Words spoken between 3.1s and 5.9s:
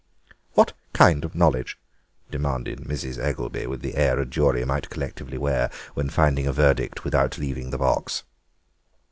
Eggelby, with the air a jury might collectively wear